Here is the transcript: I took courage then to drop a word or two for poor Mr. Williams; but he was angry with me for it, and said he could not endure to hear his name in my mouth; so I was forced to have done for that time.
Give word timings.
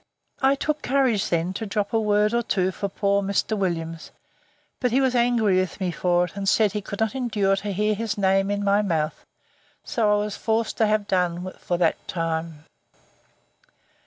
I 0.41 0.55
took 0.55 0.81
courage 0.81 1.29
then 1.29 1.53
to 1.53 1.67
drop 1.67 1.93
a 1.93 1.99
word 1.99 2.33
or 2.33 2.41
two 2.41 2.71
for 2.71 2.89
poor 2.89 3.21
Mr. 3.21 3.55
Williams; 3.55 4.09
but 4.79 4.89
he 4.89 4.99
was 4.99 5.13
angry 5.13 5.57
with 5.59 5.79
me 5.79 5.91
for 5.91 6.25
it, 6.25 6.35
and 6.35 6.49
said 6.49 6.71
he 6.71 6.81
could 6.81 6.99
not 6.99 7.13
endure 7.13 7.55
to 7.57 7.71
hear 7.71 7.93
his 7.93 8.17
name 8.17 8.49
in 8.49 8.63
my 8.63 8.81
mouth; 8.81 9.27
so 9.83 10.11
I 10.11 10.15
was 10.17 10.35
forced 10.35 10.77
to 10.77 10.87
have 10.87 11.05
done 11.05 11.53
for 11.59 11.77
that 11.77 12.07
time. 12.07 12.65